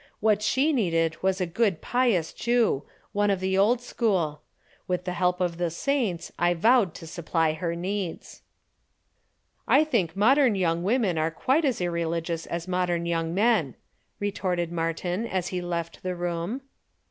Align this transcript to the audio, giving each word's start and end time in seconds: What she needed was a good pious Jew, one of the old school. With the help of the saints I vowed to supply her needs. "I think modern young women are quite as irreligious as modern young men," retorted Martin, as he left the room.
What 0.19 0.41
she 0.41 0.73
needed 0.73 1.21
was 1.21 1.39
a 1.39 1.45
good 1.45 1.79
pious 1.79 2.33
Jew, 2.33 2.81
one 3.11 3.29
of 3.29 3.39
the 3.39 3.55
old 3.55 3.81
school. 3.81 4.41
With 4.87 5.05
the 5.05 5.11
help 5.13 5.39
of 5.39 5.57
the 5.59 5.69
saints 5.69 6.31
I 6.39 6.55
vowed 6.55 6.95
to 6.95 7.05
supply 7.05 7.53
her 7.53 7.75
needs. 7.75 8.41
"I 9.67 9.83
think 9.83 10.15
modern 10.15 10.55
young 10.55 10.81
women 10.81 11.19
are 11.19 11.29
quite 11.29 11.65
as 11.65 11.79
irreligious 11.79 12.47
as 12.47 12.67
modern 12.67 13.05
young 13.05 13.35
men," 13.35 13.75
retorted 14.19 14.71
Martin, 14.71 15.27
as 15.27 15.49
he 15.49 15.61
left 15.61 16.01
the 16.01 16.15
room. 16.15 16.61